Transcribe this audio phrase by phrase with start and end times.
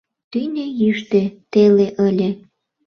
[0.31, 1.21] Тӱнӧ йӱштӧ
[1.51, 2.29] теле ыле.